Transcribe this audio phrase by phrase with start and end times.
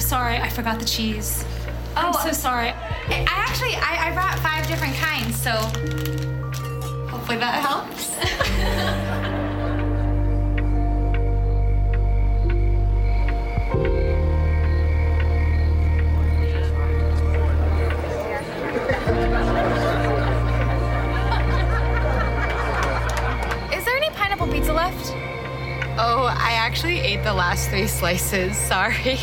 [0.00, 0.36] so sorry.
[0.36, 1.44] I forgot the cheese.
[1.96, 2.68] Oh, I'm so sorry.
[2.68, 5.52] I actually, I, I brought five different kinds, so
[7.08, 8.16] hopefully that helps.
[23.72, 25.25] Is there any pineapple pizza left?
[25.98, 28.54] Oh, I actually ate the last three slices.
[28.68, 29.18] Sorry.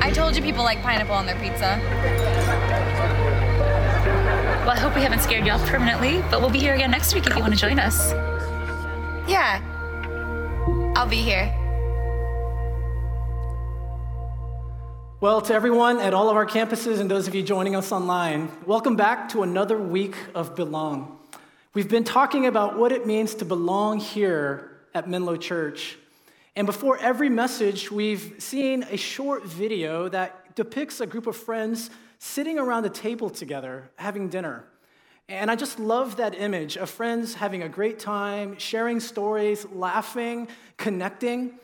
[0.00, 1.80] I told you people like pineapple on their pizza.
[4.60, 7.12] Well, I hope we haven't scared you off permanently, but we'll be here again next
[7.12, 8.12] week if you want to join us.
[9.28, 9.60] Yeah.
[10.94, 11.52] I'll be here.
[15.20, 18.48] Well, to everyone at all of our campuses and those of you joining us online,
[18.64, 21.18] welcome back to another week of Belong.
[21.74, 25.98] We've been talking about what it means to belong here at Menlo Church.
[26.54, 31.88] And before every message, we've seen a short video that depicts a group of friends
[32.18, 34.66] sitting around a table together having dinner.
[35.30, 40.48] And I just love that image of friends having a great time, sharing stories, laughing,
[40.76, 41.58] connecting.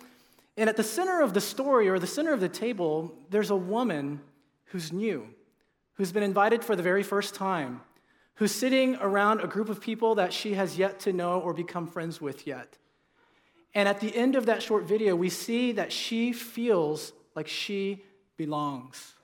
[0.57, 3.57] And at the center of the story or the center of the table, there's a
[3.57, 4.21] woman
[4.67, 5.29] who's new,
[5.95, 7.83] who's been invited for the very first time,
[8.37, 11.87] who's sitting around a group of people that she has yet to know or become
[11.87, 12.79] friends with yet.
[13.75, 18.03] And at the end of that short video, we see that she feels like she
[18.37, 19.15] belongs.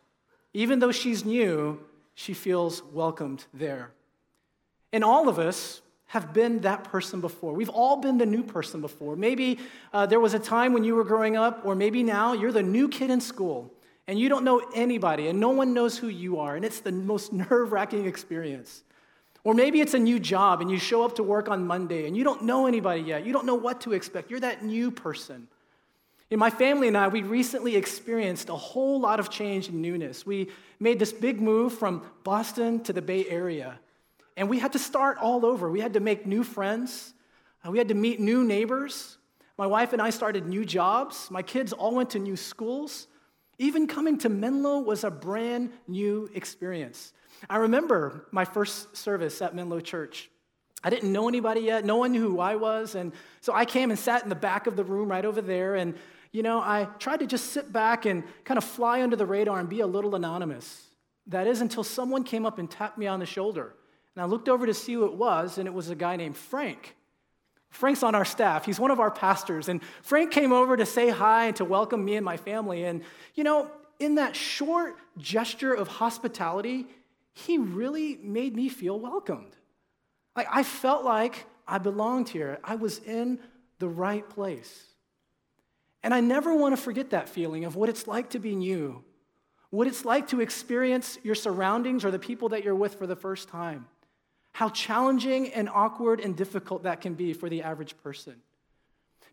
[0.52, 1.80] Even though she's new,
[2.14, 3.90] she feels welcomed there.
[4.92, 7.54] And all of us have been that person before.
[7.54, 9.16] We've all been the new person before.
[9.16, 9.58] Maybe
[9.92, 12.62] uh, there was a time when you were growing up, or maybe now you're the
[12.62, 13.72] new kid in school
[14.06, 16.92] and you don't know anybody and no one knows who you are, and it's the
[16.92, 18.84] most nerve wracking experience.
[19.44, 22.16] Or maybe it's a new job and you show up to work on Monday and
[22.16, 23.26] you don't know anybody yet.
[23.26, 24.30] You don't know what to expect.
[24.30, 25.48] You're that new person.
[26.30, 30.24] In my family and I, we recently experienced a whole lot of change and newness.
[30.24, 30.48] We
[30.80, 33.78] made this big move from Boston to the Bay Area.
[34.36, 35.70] And we had to start all over.
[35.70, 37.12] We had to make new friends.
[37.64, 39.18] Uh, we had to meet new neighbors.
[39.58, 41.30] My wife and I started new jobs.
[41.30, 43.06] My kids all went to new schools.
[43.58, 47.12] Even coming to Menlo was a brand new experience.
[47.48, 50.30] I remember my first service at Menlo Church.
[50.82, 51.84] I didn't know anybody yet.
[51.84, 52.94] No one knew who I was.
[52.94, 55.76] And so I came and sat in the back of the room right over there.
[55.76, 55.94] And,
[56.30, 59.58] you know, I tried to just sit back and kind of fly under the radar
[59.58, 60.82] and be a little anonymous.
[61.28, 63.74] That is until someone came up and tapped me on the shoulder.
[64.14, 66.36] And I looked over to see who it was, and it was a guy named
[66.36, 66.94] Frank.
[67.70, 68.66] Frank's on our staff.
[68.66, 69.68] He's one of our pastors.
[69.68, 72.84] And Frank came over to say hi and to welcome me and my family.
[72.84, 73.02] And,
[73.34, 76.86] you know, in that short gesture of hospitality,
[77.34, 79.56] he really made me feel welcomed.
[80.36, 82.58] Like I felt like I belonged here.
[82.64, 83.40] I was in
[83.78, 84.86] the right place.
[86.02, 89.02] And I never want to forget that feeling of what it's like to be new,
[89.70, 93.16] what it's like to experience your surroundings or the people that you're with for the
[93.16, 93.86] first time.
[94.52, 98.36] How challenging and awkward and difficult that can be for the average person.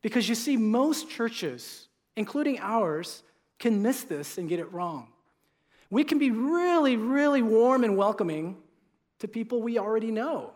[0.01, 3.21] Because you see, most churches, including ours,
[3.59, 5.10] can miss this and get it wrong.
[5.91, 8.57] We can be really, really warm and welcoming
[9.19, 10.53] to people we already know,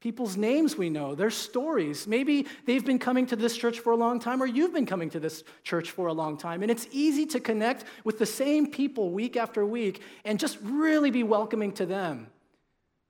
[0.00, 2.06] people's names we know, their stories.
[2.06, 5.10] Maybe they've been coming to this church for a long time, or you've been coming
[5.10, 6.62] to this church for a long time.
[6.62, 11.10] And it's easy to connect with the same people week after week and just really
[11.10, 12.28] be welcoming to them.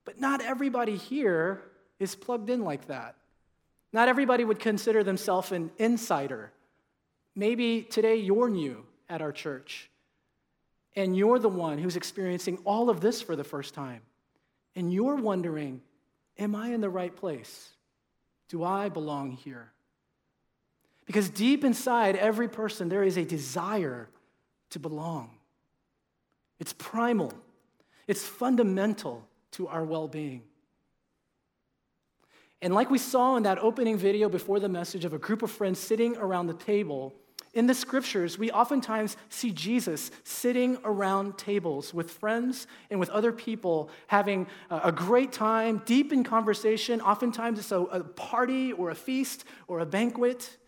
[0.06, 1.62] But not everybody here
[1.98, 3.16] is plugged in like that.
[3.92, 6.52] Not everybody would consider themselves an insider.
[7.36, 9.89] Maybe today you're new at our church,
[10.96, 14.02] and you're the one who's experiencing all of this for the first time.
[14.74, 15.80] And you're wondering,
[16.38, 17.70] am I in the right place?
[18.48, 19.72] Do I belong here?
[21.06, 24.08] Because deep inside every person, there is a desire
[24.70, 25.30] to belong.
[26.58, 27.32] It's primal,
[28.06, 30.42] it's fundamental to our well being.
[32.62, 35.50] And like we saw in that opening video before the message of a group of
[35.50, 37.14] friends sitting around the table,
[37.52, 43.32] in the scriptures, we oftentimes see Jesus sitting around tables with friends and with other
[43.32, 47.00] people, having a great time, deep in conversation.
[47.00, 50.58] Oftentimes, it's a, party or a feast or a banquet.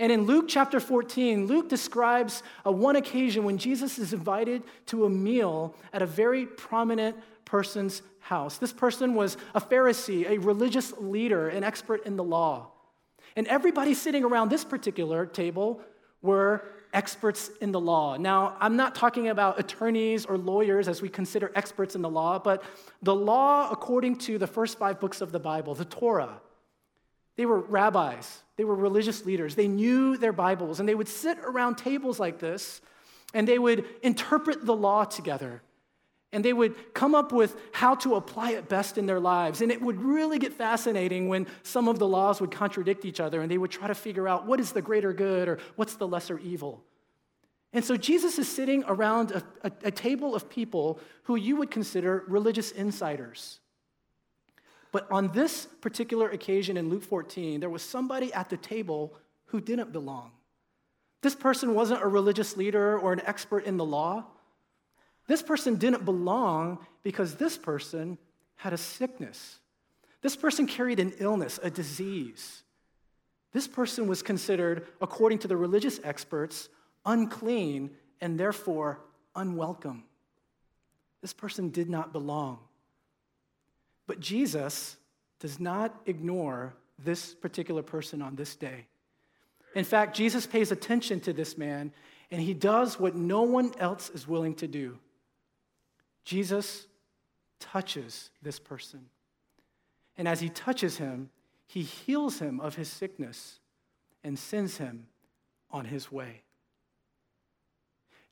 [0.00, 5.10] And in Luke chapter 14, Luke describes one occasion when Jesus is invited to a
[5.10, 8.58] meal at a very prominent person's house.
[8.58, 12.72] This person was a Pharisee, a religious leader, an expert in the law.
[13.36, 15.80] And everybody sitting around this particular table
[16.22, 18.16] were experts in the law.
[18.16, 22.38] Now, I'm not talking about attorneys or lawyers as we consider experts in the law,
[22.38, 22.62] but
[23.02, 26.40] the law according to the first five books of the Bible, the Torah.
[27.36, 31.38] They were rabbis, they were religious leaders, they knew their Bibles, and they would sit
[31.38, 32.80] around tables like this
[33.34, 35.62] and they would interpret the law together.
[36.32, 39.62] And they would come up with how to apply it best in their lives.
[39.62, 43.40] And it would really get fascinating when some of the laws would contradict each other
[43.40, 46.06] and they would try to figure out what is the greater good or what's the
[46.06, 46.84] lesser evil.
[47.72, 51.70] And so Jesus is sitting around a, a, a table of people who you would
[51.70, 53.60] consider religious insiders.
[54.90, 59.14] But on this particular occasion in Luke 14, there was somebody at the table
[59.46, 60.32] who didn't belong.
[61.20, 64.24] This person wasn't a religious leader or an expert in the law.
[65.28, 68.18] This person didn't belong because this person
[68.56, 69.58] had a sickness.
[70.22, 72.64] This person carried an illness, a disease.
[73.52, 76.68] This person was considered, according to the religious experts,
[77.06, 77.90] unclean
[78.20, 79.00] and therefore
[79.36, 80.02] unwelcome.
[81.20, 82.58] This person did not belong.
[84.06, 84.96] But Jesus
[85.40, 88.86] does not ignore this particular person on this day.
[89.74, 91.92] In fact, Jesus pays attention to this man
[92.30, 94.98] and he does what no one else is willing to do.
[96.28, 96.86] Jesus
[97.58, 99.06] touches this person.
[100.18, 101.30] And as he touches him,
[101.66, 103.60] he heals him of his sickness
[104.22, 105.06] and sends him
[105.70, 106.42] on his way.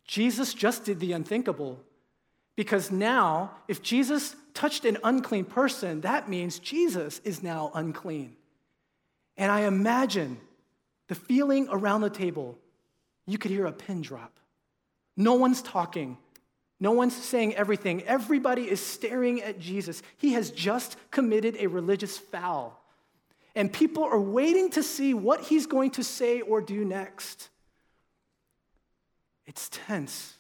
[0.07, 1.81] Jesus just did the unthinkable
[2.55, 8.37] because now, if Jesus touched an unclean person, that means Jesus is now unclean.
[9.39, 10.39] And I imagine
[11.09, 12.59] the feeling around the table,
[13.27, 14.39] you could hear a pin drop.
[15.17, 16.19] No one's talking.
[16.79, 18.03] No one's saying everything.
[18.03, 20.03] Everybody is staring at Jesus.
[20.19, 22.83] He has just committed a religious foul.
[23.55, 27.49] And people are waiting to see what he's going to say or do next.
[29.47, 30.35] It's tense.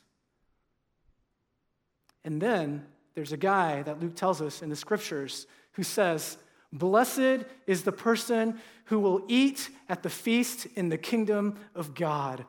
[2.24, 2.84] And then
[3.14, 6.36] there's a guy that Luke tells us in the scriptures who says,
[6.72, 12.44] Blessed is the person who will eat at the feast in the kingdom of God.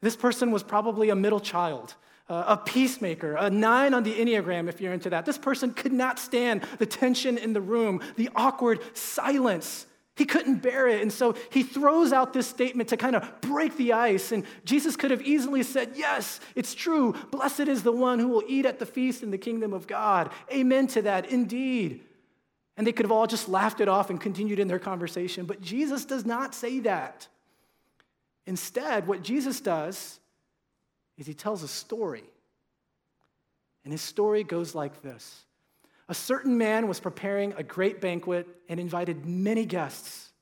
[0.00, 1.94] This person was probably a middle child
[2.28, 5.24] uh, a peacemaker, a nine on the Enneagram, if you're into that.
[5.24, 9.86] This person could not stand the tension in the room, the awkward silence.
[10.16, 11.02] He couldn't bear it.
[11.02, 14.32] And so he throws out this statement to kind of break the ice.
[14.32, 17.14] And Jesus could have easily said, Yes, it's true.
[17.30, 20.30] Blessed is the one who will eat at the feast in the kingdom of God.
[20.50, 22.00] Amen to that, indeed.
[22.78, 25.44] And they could have all just laughed it off and continued in their conversation.
[25.44, 27.28] But Jesus does not say that.
[28.46, 30.18] Instead, what Jesus does
[31.16, 32.24] is he tells a story.
[33.84, 35.44] And his story goes like this
[36.08, 40.32] A certain man was preparing a great banquet and invited many guests.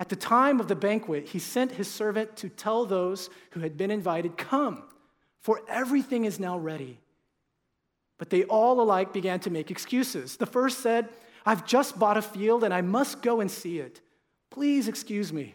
[0.00, 3.76] At the time of the banquet, he sent his servant to tell those who had
[3.76, 4.84] been invited, Come,
[5.40, 7.00] for everything is now ready.
[8.18, 10.36] But they all alike began to make excuses.
[10.36, 11.08] The first said,
[11.46, 14.00] I've just bought a field and I must go and see it.
[14.50, 15.54] Please excuse me.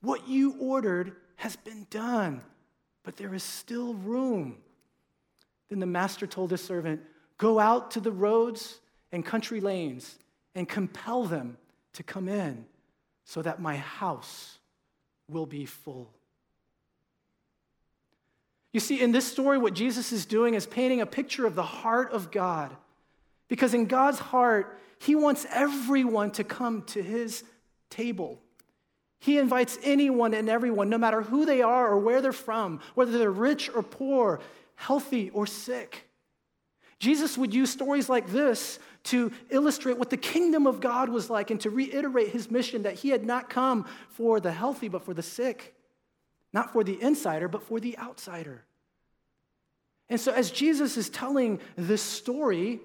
[0.00, 2.42] what you ordered has been done,
[3.04, 4.56] but there is still room.
[5.68, 7.00] Then the master told his servant,
[7.36, 8.80] Go out to the roads
[9.12, 10.18] and country lanes
[10.54, 11.56] and compel them
[11.92, 12.66] to come in
[13.24, 14.58] so that my house
[15.28, 16.10] will be full.
[18.72, 21.62] You see, in this story, what Jesus is doing is painting a picture of the
[21.62, 22.76] heart of God.
[23.48, 27.44] Because in God's heart, He wants everyone to come to His
[27.90, 28.40] table.
[29.20, 33.18] He invites anyone and everyone, no matter who they are or where they're from, whether
[33.18, 34.40] they're rich or poor,
[34.76, 36.08] healthy or sick.
[37.00, 41.50] Jesus would use stories like this to illustrate what the kingdom of God was like
[41.50, 45.14] and to reiterate his mission that he had not come for the healthy, but for
[45.14, 45.74] the sick,
[46.52, 48.64] not for the insider, but for the outsider.
[50.08, 52.80] And so, as Jesus is telling this story,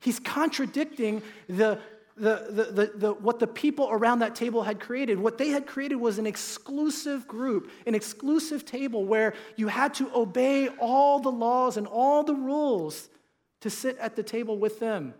[0.00, 1.78] he's contradicting the
[2.16, 5.18] the, the, the, the, what the people around that table had created.
[5.18, 10.10] What they had created was an exclusive group, an exclusive table where you had to
[10.14, 13.08] obey all the laws and all the rules
[13.60, 15.14] to sit at the table with them.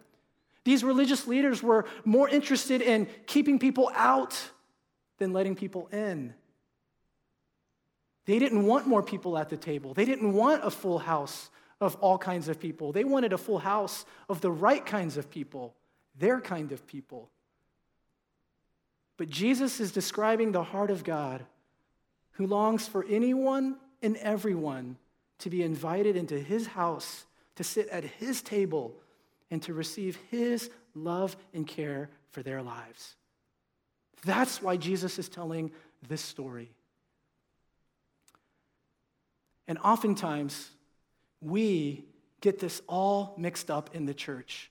[0.64, 4.50] These religious leaders were more interested in keeping people out
[5.18, 6.34] than letting people in.
[8.26, 9.94] They didn't want more people at the table.
[9.94, 12.92] They didn't want a full house of all kinds of people.
[12.92, 15.74] They wanted a full house of the right kinds of people,
[16.18, 17.30] their kind of people.
[19.16, 21.44] But Jesus is describing the heart of God
[22.32, 24.96] who longs for anyone and everyone
[25.38, 28.94] to be invited into his house, to sit at his table,
[29.50, 33.14] and to receive his love and care for their lives.
[34.24, 35.70] That's why Jesus is telling
[36.08, 36.72] this story.
[39.68, 40.70] And oftentimes,
[41.40, 42.04] we
[42.40, 44.70] get this all mixed up in the church.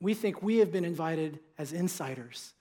[0.00, 2.54] We think we have been invited as insiders,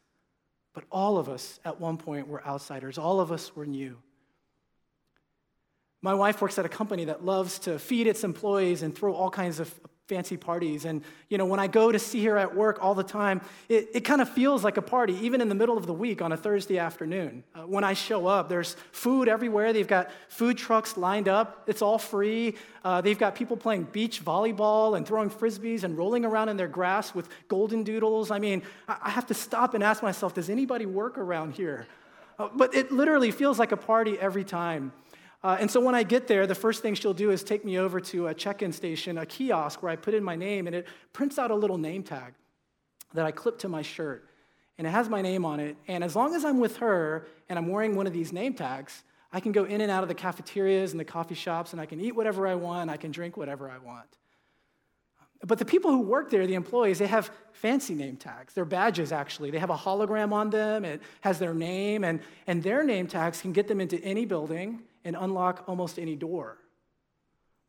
[0.73, 2.97] but all of us at one point were outsiders.
[2.97, 3.97] All of us were new.
[6.01, 9.29] My wife works at a company that loves to feed its employees and throw all
[9.29, 9.73] kinds of
[10.07, 10.85] fancy parties.
[10.85, 13.89] And, you know, when I go to see her at work all the time, it,
[13.93, 16.31] it kind of feels like a party, even in the middle of the week on
[16.31, 17.43] a Thursday afternoon.
[17.53, 19.73] Uh, when I show up, there's food everywhere.
[19.73, 22.55] They've got food trucks lined up, it's all free.
[22.83, 26.69] Uh, they've got people playing beach volleyball and throwing frisbees and rolling around in their
[26.69, 28.31] grass with golden doodles.
[28.31, 31.85] I mean, I, have to stop and ask myself, does anybody work around here?
[32.39, 34.93] Uh, but it literally feels like a party every time.
[35.43, 37.77] Uh, and so when I get there, the first thing she'll do is take me
[37.77, 40.75] over to a check in station, a kiosk where I put in my name, and
[40.75, 42.33] it prints out a little name tag
[43.13, 44.27] that I clip to my shirt.
[44.77, 45.75] And it has my name on it.
[45.87, 49.03] And as long as I'm with her and I'm wearing one of these name tags,
[49.31, 51.85] I can go in and out of the cafeterias and the coffee shops, and I
[51.85, 54.07] can eat whatever I want, I can drink whatever I want.
[55.45, 58.53] But the people who work there, the employees, they have fancy name tags.
[58.53, 59.51] They're badges, actually.
[59.51, 63.41] They have a hologram on them, it has their name, and, and their name tags
[63.41, 66.57] can get them into any building and unlock almost any door.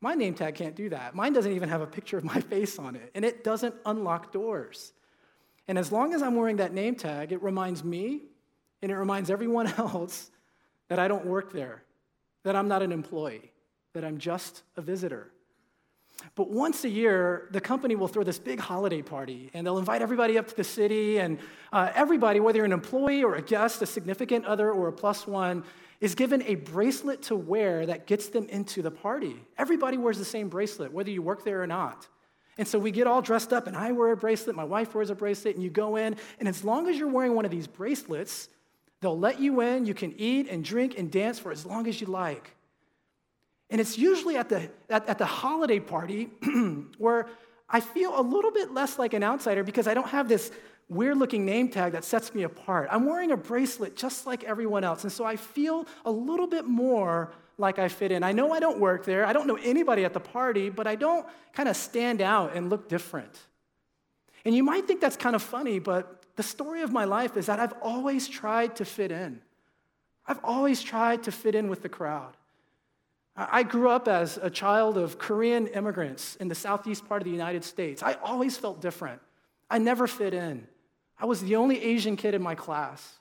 [0.00, 1.14] My name tag can't do that.
[1.14, 4.32] Mine doesn't even have a picture of my face on it, and it doesn't unlock
[4.32, 4.92] doors.
[5.66, 8.22] And as long as I'm wearing that name tag, it reminds me
[8.80, 10.30] and it reminds everyone else
[10.88, 11.82] that I don't work there,
[12.44, 13.52] that I'm not an employee,
[13.92, 15.30] that I'm just a visitor.
[16.34, 20.02] But once a year, the company will throw this big holiday party, and they'll invite
[20.02, 21.38] everybody up to the city, and
[21.72, 25.26] uh, everybody, whether you're an employee or a guest, a significant other, or a plus
[25.26, 25.62] one,
[26.00, 29.36] is given a bracelet to wear that gets them into the party.
[29.56, 32.06] Everybody wears the same bracelet, whether you work there or not.
[32.56, 35.10] And so we get all dressed up, and I wear a bracelet, my wife wears
[35.10, 37.66] a bracelet, and you go in, and as long as you're wearing one of these
[37.66, 38.48] bracelets,
[39.00, 39.86] they'll let you in.
[39.86, 42.54] You can eat and drink and dance for as long as you like.
[43.70, 46.30] And it's usually at the, at, at the holiday party
[46.98, 47.28] where
[47.68, 50.50] I feel a little bit less like an outsider because I don't have this
[50.88, 52.88] weird looking name tag that sets me apart.
[52.90, 55.02] I'm wearing a bracelet just like everyone else.
[55.02, 58.22] And so I feel a little bit more like I fit in.
[58.22, 60.94] I know I don't work there, I don't know anybody at the party, but I
[60.94, 63.36] don't kind of stand out and look different.
[64.44, 67.46] And you might think that's kind of funny, but the story of my life is
[67.46, 69.40] that I've always tried to fit in.
[70.24, 72.36] I've always tried to fit in with the crowd.
[73.34, 77.30] I grew up as a child of Korean immigrants in the southeast part of the
[77.30, 78.02] United States.
[78.02, 79.20] I always felt different.
[79.70, 80.66] I never fit in.
[81.18, 83.18] I was the only Asian kid in my class.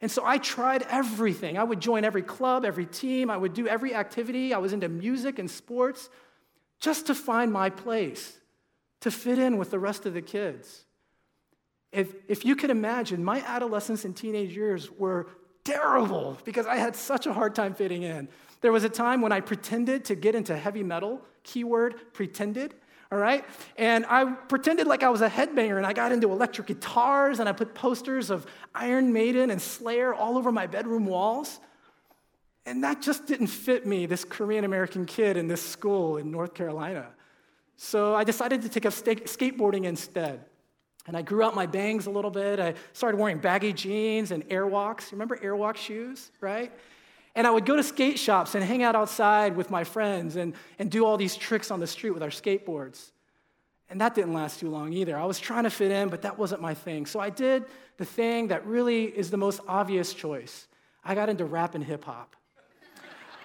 [0.00, 1.58] And so I tried everything.
[1.58, 4.54] I would join every club, every team, I would do every activity.
[4.54, 6.08] I was into music and sports
[6.78, 8.38] just to find my place,
[9.00, 10.84] to fit in with the rest of the kids.
[11.92, 15.26] If, if you could imagine, my adolescence and teenage years were
[15.64, 18.28] terrible because I had such a hard time fitting in.
[18.62, 22.74] There was a time when I pretended to get into heavy metal, keyword pretended
[23.12, 23.44] all right?
[23.76, 27.48] And I pretended like I was a headbanger and I got into electric guitars and
[27.48, 31.58] I put posters of Iron Maiden and Slayer all over my bedroom walls.
[32.66, 36.54] And that just didn't fit me, this Korean American kid in this school in North
[36.54, 37.08] Carolina.
[37.76, 40.44] So I decided to take up skateboarding instead.
[41.06, 42.60] And I grew out my bangs a little bit.
[42.60, 45.10] I started wearing baggy jeans and airwalks.
[45.10, 46.70] Remember airwalk shoes, right?
[47.34, 50.54] And I would go to skate shops and hang out outside with my friends and,
[50.78, 53.12] and do all these tricks on the street with our skateboards.
[53.88, 55.16] And that didn't last too long either.
[55.16, 57.06] I was trying to fit in, but that wasn't my thing.
[57.06, 57.64] So I did
[57.96, 60.68] the thing that really is the most obvious choice
[61.04, 62.36] I got into rap and hip hop.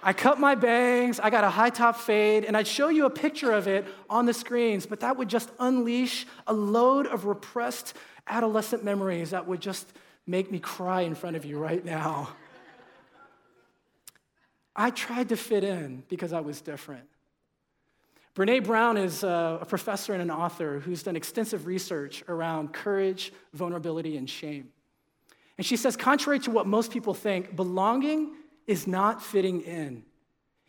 [0.02, 3.10] I cut my bangs, I got a high top fade, and I'd show you a
[3.10, 7.94] picture of it on the screens, but that would just unleash a load of repressed
[8.28, 9.92] adolescent memories that would just
[10.26, 12.28] make me cry in front of you right now.
[14.76, 17.08] I tried to fit in because I was different.
[18.34, 24.18] Brene Brown is a professor and an author who's done extensive research around courage, vulnerability,
[24.18, 24.68] and shame.
[25.56, 28.34] And she says, contrary to what most people think, belonging
[28.66, 30.04] is not fitting in.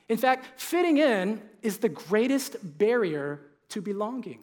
[0.08, 4.40] In fact, fitting in is the greatest barrier to belonging.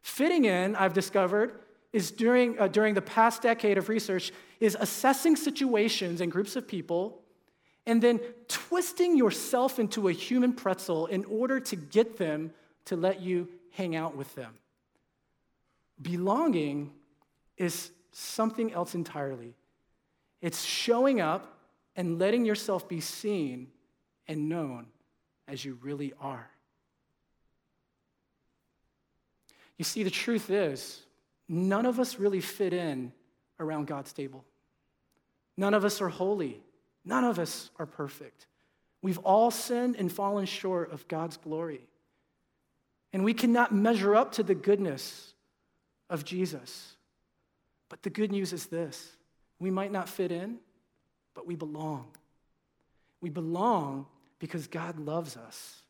[0.00, 1.60] Fitting in, I've discovered,
[1.92, 6.66] is during, uh, during the past decade of research, is assessing situations and groups of
[6.66, 7.20] people
[7.86, 12.52] and then twisting yourself into a human pretzel in order to get them
[12.86, 14.54] to let you hang out with them.
[16.00, 16.92] Belonging
[17.56, 19.54] is something else entirely.
[20.40, 21.58] It's showing up
[21.96, 23.68] and letting yourself be seen
[24.26, 24.86] and known
[25.48, 26.48] as you really are.
[29.76, 31.00] You see, the truth is,
[31.48, 33.12] none of us really fit in
[33.58, 34.44] around God's table.
[35.56, 36.60] None of us are holy.
[37.10, 38.46] None of us are perfect.
[39.02, 41.80] We've all sinned and fallen short of God's glory.
[43.12, 45.34] And we cannot measure up to the goodness
[46.08, 46.94] of Jesus.
[47.88, 49.16] But the good news is this
[49.58, 50.58] we might not fit in,
[51.34, 52.06] but we belong.
[53.20, 54.06] We belong
[54.38, 55.82] because God loves us.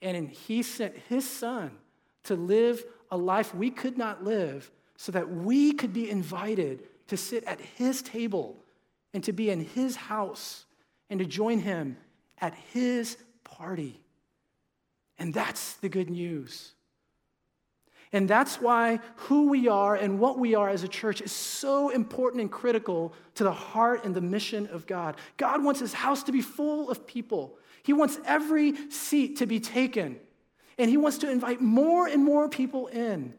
[0.00, 1.72] And He sent His Son
[2.22, 7.16] to live a life we could not live so that we could be invited to
[7.16, 8.62] sit at His table
[9.16, 10.66] and to be in His house
[11.08, 11.96] and to join Him
[12.38, 13.98] at His party.
[15.18, 16.74] And that's the good news.
[18.12, 21.88] And that's why who we are and what we are as a church is so
[21.88, 25.16] important and critical to the heart and the mission of God.
[25.38, 29.60] God wants his house to be full of people, he wants every seat to be
[29.60, 30.18] taken,
[30.76, 33.32] and he wants to invite more and more people in.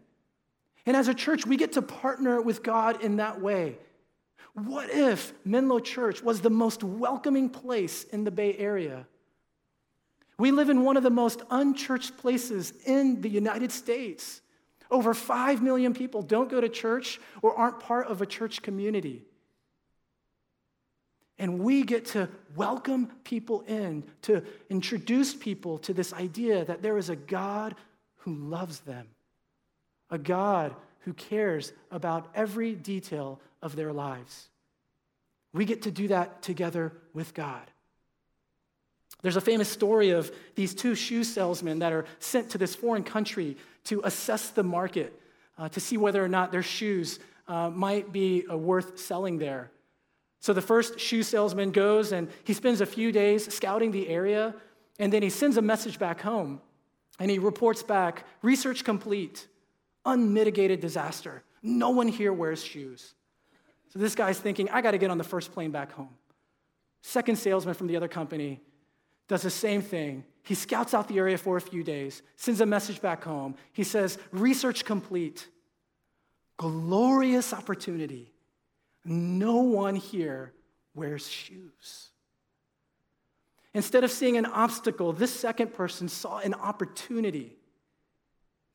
[0.87, 3.77] And as a church, we get to partner with God in that way.
[4.53, 9.07] What if Menlo Church was the most welcoming place in the Bay Area?
[10.39, 14.41] We live in one of the most unchurched places in the United States.
[14.89, 19.25] Over 5 million people don't go to church or aren't part of a church community.
[21.39, 26.97] And we get to welcome people in, to introduce people to this idea that there
[26.97, 27.75] is a God
[28.17, 29.07] who loves them,
[30.09, 34.49] a God who cares about every detail of their lives.
[35.53, 37.63] We get to do that together with God.
[39.21, 43.03] There's a famous story of these two shoe salesmen that are sent to this foreign
[43.03, 45.19] country to assess the market,
[45.57, 49.71] uh, to see whether or not their shoes uh, might be uh, worth selling there.
[50.39, 54.53] So the first shoe salesman goes and he spends a few days scouting the area,
[54.99, 56.61] and then he sends a message back home.
[57.19, 59.47] And he reports back research complete,
[60.05, 61.43] unmitigated disaster.
[61.63, 63.15] No one here wears shoes.
[63.89, 66.15] So this guy's thinking, I got to get on the first plane back home.
[67.01, 68.61] Second salesman from the other company
[69.27, 70.23] does the same thing.
[70.43, 73.55] He scouts out the area for a few days, sends a message back home.
[73.73, 75.47] He says, Research complete.
[76.57, 78.33] Glorious opportunity.
[79.05, 80.53] No one here
[80.95, 82.09] wears shoes.
[83.73, 87.57] Instead of seeing an obstacle, this second person saw an opportunity.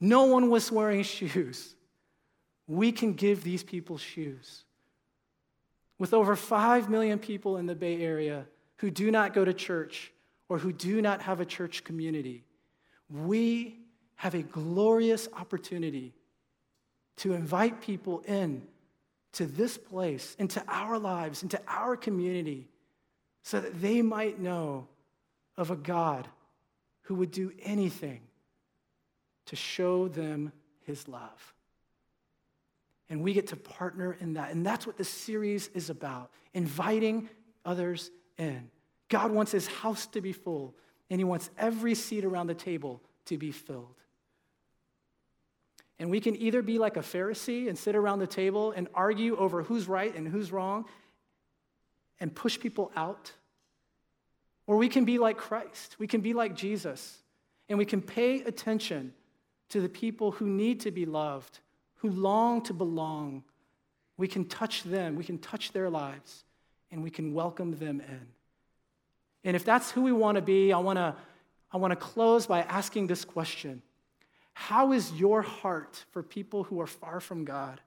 [0.01, 1.75] No one was wearing shoes.
[2.66, 4.64] We can give these people shoes.
[6.02, 8.44] With over 5 million people in the Bay Area
[8.78, 10.10] who do not go to church,
[10.48, 12.42] or who do not have a church community,
[13.08, 13.78] we
[14.16, 16.12] have a glorious opportunity
[17.18, 18.66] to invite people in
[19.34, 22.66] to this place, into our lives, into our community,
[23.44, 24.88] so that they might know
[25.56, 26.26] of a God
[27.02, 28.22] who would do anything
[29.46, 30.50] to show them
[30.84, 31.54] his love.
[33.12, 34.53] And we get to partner in that.
[34.53, 37.29] And that's what this series is about inviting
[37.62, 38.70] others in.
[39.11, 40.75] God wants his house to be full,
[41.11, 44.01] and he wants every seat around the table to be filled.
[45.98, 49.37] And we can either be like a Pharisee and sit around the table and argue
[49.37, 50.87] over who's right and who's wrong
[52.18, 53.31] and push people out,
[54.66, 55.96] or we can be like Christ.
[55.98, 57.18] We can be like Jesus,
[57.68, 59.12] and we can pay attention
[59.68, 61.59] to the people who need to be loved,
[62.02, 63.44] who long to belong.
[64.16, 66.44] We can touch them, we can touch their lives,
[66.90, 68.26] and we can welcome them in.
[69.44, 71.16] And if that's who we want to be, I want to
[71.72, 73.82] I want to close by asking this question
[74.52, 77.80] How is your heart for people who are far from God?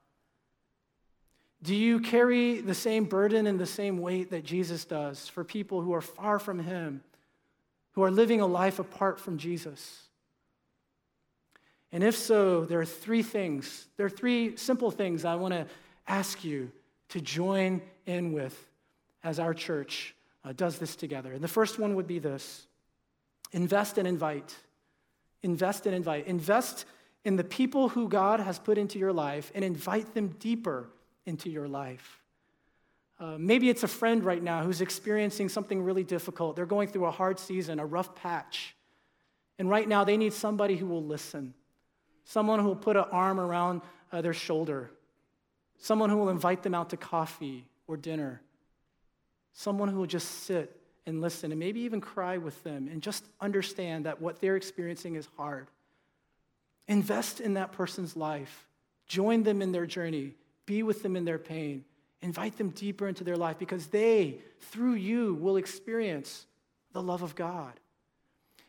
[1.61, 5.81] Do you carry the same burden and the same weight that Jesus does for people
[5.81, 7.01] who are far from Him,
[7.91, 10.04] who are living a life apart from Jesus?
[11.95, 15.65] And if so, there are three things, there are three simple things I want to
[16.09, 16.69] ask you
[17.07, 18.67] to join in with
[19.23, 21.31] as our church uh, does this together.
[21.31, 22.67] And the first one would be this
[23.53, 24.53] invest and invite.
[25.41, 26.27] Invest and invite.
[26.27, 26.83] Invest
[27.23, 30.89] in the people who God has put into your life and invite them deeper
[31.25, 32.21] into your life.
[33.21, 36.57] Uh, maybe it's a friend right now who's experiencing something really difficult.
[36.57, 38.75] They're going through a hard season, a rough patch.
[39.57, 41.53] And right now, they need somebody who will listen,
[42.25, 44.91] someone who will put an arm around uh, their shoulder,
[45.77, 48.41] someone who will invite them out to coffee or dinner,
[49.53, 53.23] someone who will just sit and listen and maybe even cry with them and just
[53.39, 55.67] understand that what they're experiencing is hard.
[56.87, 58.67] Invest in that person's life,
[59.07, 60.33] join them in their journey,
[60.65, 61.85] be with them in their pain,
[62.21, 66.47] invite them deeper into their life because they, through you, will experience
[66.91, 67.73] the love of God.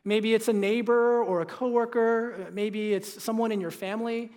[0.07, 4.31] Maybe it's a neighbor or a coworker, maybe it's someone in your family.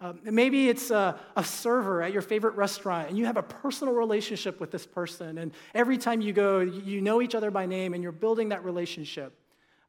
[0.00, 3.94] Uh, maybe it's a, a, server at your favorite restaurant and you have a personal
[3.94, 5.38] relationship with this person.
[5.38, 8.62] And every time you go, you know each other by name and you're building that
[8.62, 9.32] relationship.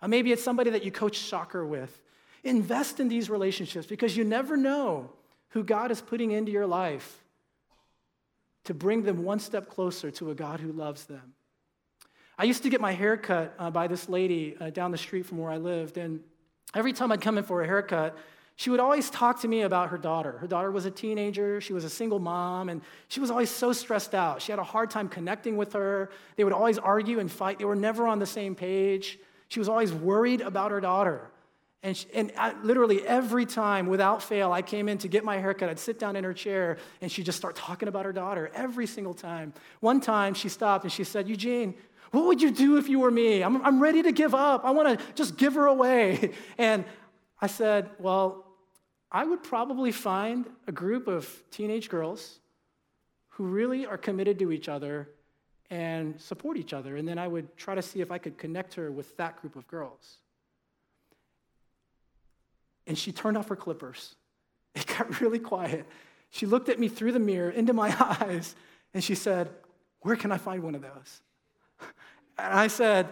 [0.01, 1.99] Uh, maybe it's somebody that you coach soccer with.
[2.45, 5.11] Invest in these relationships because you never know
[5.49, 7.21] who God is putting into your life
[8.63, 11.33] to bring them one step closer to a God who loves them.
[12.39, 15.25] I used to get my hair cut uh, by this lady uh, down the street
[15.25, 16.19] from where I lived, and
[16.75, 18.15] every time I'd come in for a haircut,
[18.57, 20.33] she would always talk to me about her daughter.
[20.33, 23.73] Her daughter was a teenager, she was a single mom, and she was always so
[23.73, 24.41] stressed out.
[24.41, 26.11] She had a hard time connecting with her.
[26.35, 29.17] They would always argue and fight, they were never on the same page.
[29.47, 31.31] She was always worried about her daughter.
[31.83, 35.37] And, she, and I, literally every time, without fail, I came in to get my
[35.37, 38.51] haircut, I'd sit down in her chair and she'd just start talking about her daughter
[38.53, 39.53] every single time.
[39.79, 41.75] One time she stopped and she said, Eugene,
[42.11, 43.41] what would you do if you were me?
[43.43, 44.63] I'm, I'm ready to give up.
[44.65, 46.31] I want to just give her away.
[46.57, 46.85] And
[47.41, 48.45] I said, Well,
[49.11, 52.39] I would probably find a group of teenage girls
[53.29, 55.09] who really are committed to each other
[55.69, 56.97] and support each other.
[56.97, 59.55] And then I would try to see if I could connect her with that group
[59.55, 60.17] of girls.
[62.87, 64.15] And she turned off her clippers.
[64.73, 65.85] It got really quiet.
[66.29, 68.55] She looked at me through the mirror into my eyes
[68.93, 69.49] and she said,
[70.01, 71.21] Where can I find one of those?
[72.37, 73.07] And I said,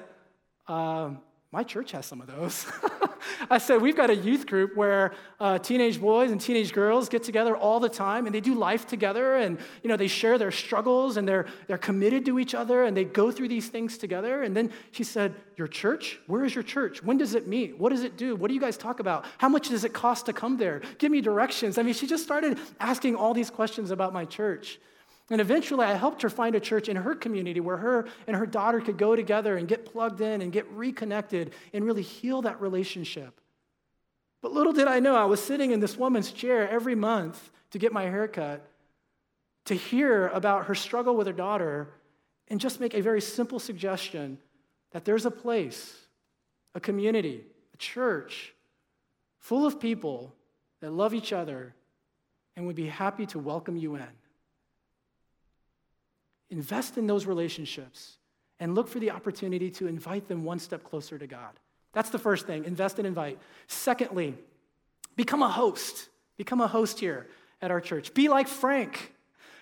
[0.67, 1.19] um,
[1.51, 2.65] My church has some of those.
[3.49, 7.23] I said, we've got a youth group where uh, teenage boys and teenage girls get
[7.23, 10.51] together all the time and they do life together and, you know, they share their
[10.51, 14.43] struggles and they're, they're committed to each other and they go through these things together.
[14.43, 16.19] And then she said, your church?
[16.27, 17.03] Where is your church?
[17.03, 17.77] When does it meet?
[17.77, 18.35] What does it do?
[18.35, 19.25] What do you guys talk about?
[19.37, 20.81] How much does it cost to come there?
[20.97, 21.77] Give me directions.
[21.77, 24.79] I mean, she just started asking all these questions about my church.
[25.31, 28.45] And eventually, I helped her find a church in her community where her and her
[28.45, 32.61] daughter could go together and get plugged in and get reconnected and really heal that
[32.61, 33.41] relationship.
[34.41, 37.79] But little did I know, I was sitting in this woman's chair every month to
[37.79, 38.69] get my haircut
[39.65, 41.89] to hear about her struggle with her daughter
[42.47, 44.37] and just make a very simple suggestion
[44.91, 45.95] that there's a place,
[46.75, 48.53] a community, a church
[49.39, 50.33] full of people
[50.81, 51.73] that love each other
[52.55, 54.07] and would be happy to welcome you in.
[56.49, 58.17] Invest in those relationships
[58.59, 61.59] and look for the opportunity to invite them one step closer to God.
[61.93, 63.39] That's the first thing invest and invite.
[63.67, 64.35] Secondly,
[65.15, 66.09] become a host.
[66.37, 67.27] Become a host here
[67.61, 68.13] at our church.
[68.13, 69.13] Be like Frank.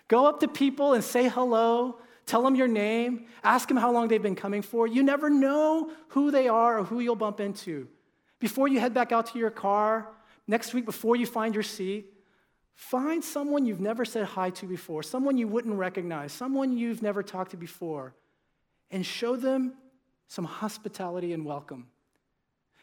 [0.08, 2.00] Go up to people and say hello.
[2.26, 3.26] Tell them your name.
[3.44, 4.88] Ask them how long they've been coming for.
[4.88, 7.88] You never know who they are or who you'll bump into.
[8.40, 10.08] Before you head back out to your car,
[10.48, 12.13] next week, before you find your seat,
[12.76, 17.22] Find someone you've never said hi to before, someone you wouldn't recognize, someone you've never
[17.22, 18.14] talked to before,
[18.92, 19.74] and show them
[20.28, 21.88] some hospitality and welcome.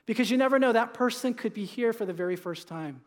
[0.07, 3.01] Because you never know, that person could be here for the very first time.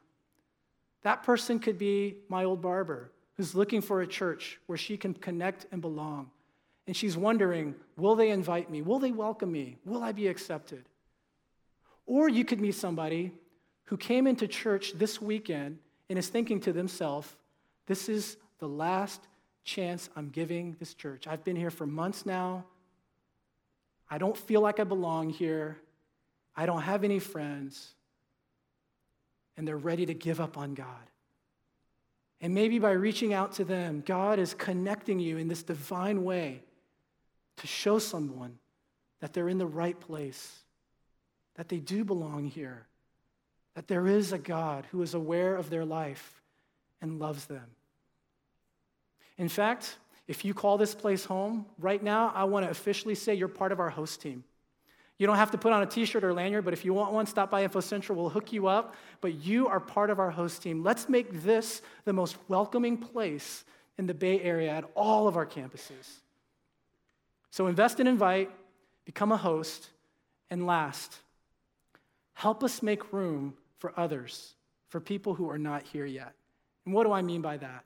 [1.03, 5.13] That person could be my old barber who's looking for a church where she can
[5.13, 6.31] connect and belong.
[6.87, 8.81] And she's wondering, will they invite me?
[8.81, 9.77] Will they welcome me?
[9.85, 10.85] Will I be accepted?
[12.05, 13.31] Or you could meet somebody
[13.85, 15.79] who came into church this weekend
[16.13, 17.27] and is thinking to themselves,
[17.87, 19.19] this is the last
[19.63, 21.25] chance I'm giving this church.
[21.25, 22.65] I've been here for months now.
[24.07, 25.79] I don't feel like I belong here.
[26.55, 27.95] I don't have any friends.
[29.57, 30.85] And they're ready to give up on God.
[32.41, 36.61] And maybe by reaching out to them, God is connecting you in this divine way
[37.57, 38.59] to show someone
[39.19, 40.59] that they're in the right place,
[41.55, 42.85] that they do belong here,
[43.75, 46.41] that there is a God who is aware of their life
[47.01, 47.65] and loves them.
[49.37, 53.33] In fact, if you call this place home, right now, I want to officially say
[53.33, 54.43] you're part of our host team.
[55.17, 57.13] You don't have to put on a t shirt or lanyard, but if you want
[57.13, 58.17] one, stop by Info Central.
[58.17, 58.95] We'll hook you up.
[59.21, 60.83] But you are part of our host team.
[60.83, 63.63] Let's make this the most welcoming place
[63.97, 66.21] in the Bay Area at all of our campuses.
[67.51, 68.49] So invest and invite,
[69.05, 69.89] become a host,
[70.49, 71.19] and last,
[72.33, 74.55] help us make room for others,
[74.87, 76.31] for people who are not here yet.
[76.85, 77.83] And what do I mean by that?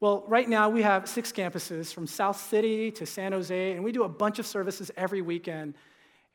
[0.00, 3.92] Well, right now we have six campuses from South City to San Jose, and we
[3.92, 5.74] do a bunch of services every weekend.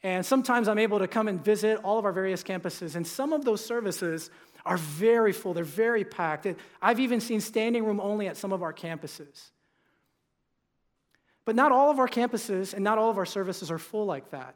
[0.03, 3.33] And sometimes I'm able to come and visit all of our various campuses, and some
[3.33, 4.29] of those services
[4.63, 6.45] are very full, they're very packed.
[6.79, 9.49] I've even seen standing room only at some of our campuses.
[11.45, 14.29] But not all of our campuses and not all of our services are full like
[14.29, 14.55] that.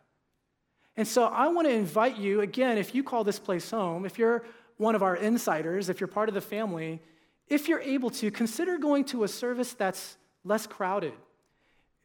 [0.98, 4.18] And so I want to invite you, again, if you call this place home, if
[4.18, 4.44] you're
[4.78, 7.00] one of our insiders, if you're part of the family,
[7.48, 11.14] if you're able to, consider going to a service that's less crowded,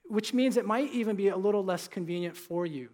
[0.04, 2.90] which means it might even be a little less convenient for you.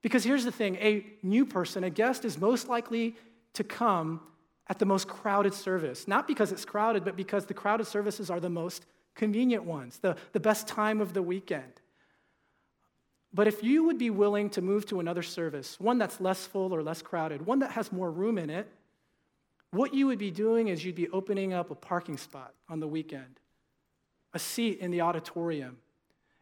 [0.00, 3.14] Because here's the thing a new person, a guest, is most likely
[3.52, 4.20] to come
[4.68, 6.08] at the most crowded service.
[6.08, 10.16] Not because it's crowded, but because the crowded services are the most convenient ones, the,
[10.32, 11.80] the best time of the weekend.
[13.34, 16.72] But if you would be willing to move to another service, one that's less full
[16.72, 18.68] or less crowded, one that has more room in it,
[19.72, 22.86] what you would be doing is you'd be opening up a parking spot on the
[22.86, 23.40] weekend,
[24.32, 25.78] a seat in the auditorium.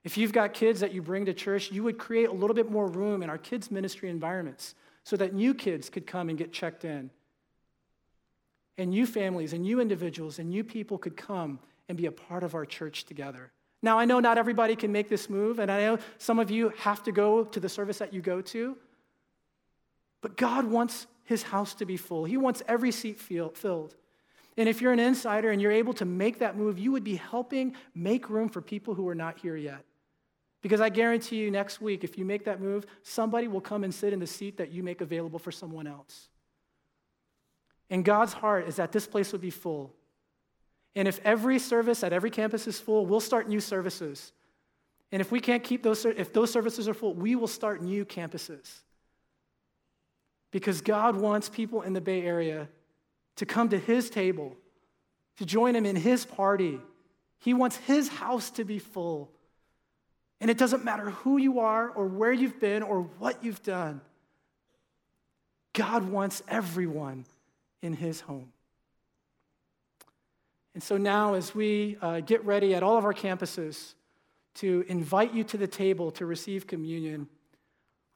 [0.05, 2.71] If you've got kids that you bring to church, you would create a little bit
[2.71, 6.53] more room in our kids' ministry environments so that new kids could come and get
[6.53, 7.11] checked in.
[8.77, 12.43] And new families and new individuals and new people could come and be a part
[12.43, 13.51] of our church together.
[13.83, 16.69] Now, I know not everybody can make this move, and I know some of you
[16.79, 18.77] have to go to the service that you go to,
[20.21, 22.25] but God wants his house to be full.
[22.25, 23.97] He wants every seat filled.
[24.57, 27.17] And if you're an insider and you're able to make that move, you would be
[27.17, 29.85] helping make room for people who are not here yet.
[30.61, 33.93] Because I guarantee you, next week, if you make that move, somebody will come and
[33.93, 36.29] sit in the seat that you make available for someone else.
[37.91, 39.93] And God's heart is that this place would be full.
[40.95, 44.33] And if every service at every campus is full, we'll start new services.
[45.11, 48.05] And if we can't keep those, if those services are full, we will start new
[48.05, 48.81] campuses.
[50.51, 52.69] Because God wants people in the Bay Area
[53.37, 54.57] to come to His table,
[55.39, 56.79] to join Him in His party.
[57.39, 59.31] He wants His house to be full.
[60.41, 64.01] And it doesn't matter who you are or where you've been or what you've done.
[65.73, 67.25] God wants everyone
[67.81, 68.53] in His home.
[70.75, 73.95] And so now, as we uh, get ready at all of our campuses
[74.55, 77.29] to invite you to the table to receive communion,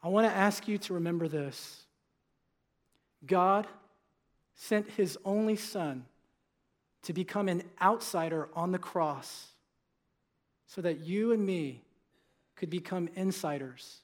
[0.03, 1.85] I want to ask you to remember this
[3.27, 3.67] God
[4.55, 6.07] sent his only son
[7.03, 9.49] to become an outsider on the cross
[10.67, 11.83] so that you and me
[12.57, 14.01] could become insiders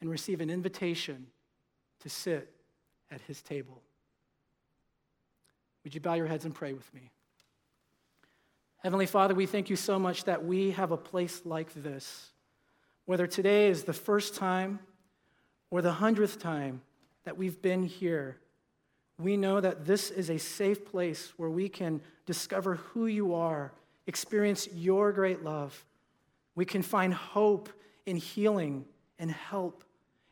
[0.00, 1.26] and receive an invitation
[2.00, 2.52] to sit
[3.10, 3.82] at his table.
[5.82, 7.10] Would you bow your heads and pray with me?
[8.82, 12.30] Heavenly Father, we thank you so much that we have a place like this.
[13.06, 14.78] Whether today is the first time
[15.70, 16.82] or the hundredth time
[17.24, 18.38] that we've been here,
[19.18, 23.72] we know that this is a safe place where we can discover who you are,
[24.06, 25.84] experience your great love.
[26.54, 27.68] We can find hope
[28.04, 28.84] in healing
[29.18, 29.84] and help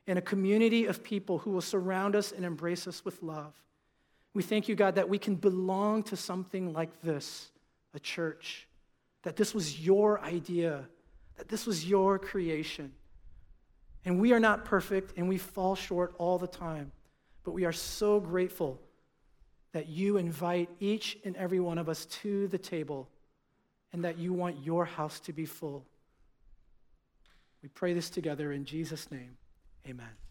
[0.07, 3.55] in a community of people who will surround us and embrace us with love.
[4.35, 7.51] We thank you, God, that we can belong to something like this,
[7.95, 8.67] a church,
[9.23, 10.85] that this was your idea,
[11.37, 12.93] that this was your creation.
[14.05, 16.93] And we are not perfect and we fall short all the time.
[17.45, 18.81] But we are so grateful
[19.73, 23.09] that you invite each and every one of us to the table
[23.93, 25.85] and that you want your house to be full.
[27.63, 29.37] We pray this together in Jesus' name.
[29.89, 30.24] Amen.